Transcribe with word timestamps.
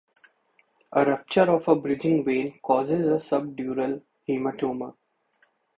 A 0.93 1.05
rupture 1.05 1.43
of 1.51 1.67
a 1.67 1.75
bridging 1.75 2.25
vein 2.25 2.59
causes 2.63 3.05
a 3.05 3.23
subdural 3.23 4.01
hematoma. 4.27 4.95